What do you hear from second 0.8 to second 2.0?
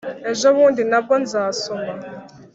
na bwo nzasoma